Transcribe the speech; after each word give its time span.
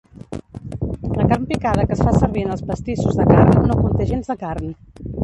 La 1.17 1.25
carn 1.33 1.43
picada 1.51 1.85
que 1.91 1.95
es 1.97 2.01
fa 2.07 2.13
servir 2.15 2.45
en 2.45 2.53
els 2.55 2.63
pastissos 2.71 3.21
de 3.21 3.29
carn 3.33 3.71
no 3.73 3.77
conté 3.83 4.09
gens 4.15 4.33
de 4.33 4.39
carn. 4.47 4.73